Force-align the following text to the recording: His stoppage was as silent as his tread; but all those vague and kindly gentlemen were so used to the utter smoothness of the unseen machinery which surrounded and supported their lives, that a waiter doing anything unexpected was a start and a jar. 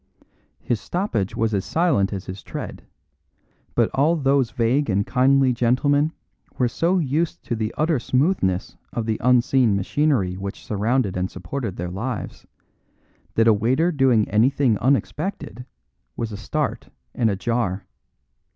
His 0.59 0.81
stoppage 0.81 1.35
was 1.35 1.53
as 1.53 1.63
silent 1.63 2.11
as 2.11 2.25
his 2.25 2.41
tread; 2.41 2.87
but 3.75 3.91
all 3.93 4.15
those 4.15 4.49
vague 4.49 4.89
and 4.89 5.05
kindly 5.05 5.53
gentlemen 5.53 6.11
were 6.57 6.67
so 6.67 6.97
used 6.97 7.43
to 7.43 7.55
the 7.55 7.71
utter 7.77 7.99
smoothness 7.99 8.75
of 8.93 9.05
the 9.05 9.21
unseen 9.23 9.75
machinery 9.75 10.33
which 10.37 10.65
surrounded 10.65 11.15
and 11.15 11.29
supported 11.29 11.75
their 11.75 11.91
lives, 11.91 12.47
that 13.35 13.47
a 13.47 13.53
waiter 13.53 13.91
doing 13.91 14.27
anything 14.27 14.75
unexpected 14.79 15.67
was 16.17 16.31
a 16.31 16.37
start 16.37 16.89
and 17.13 17.29
a 17.29 17.35
jar. 17.35 17.85